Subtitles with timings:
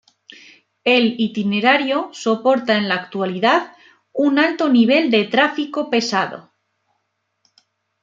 [0.83, 3.75] El itinerario soporta en la actualidad
[4.11, 6.49] un alto nivel de tráfico pesado.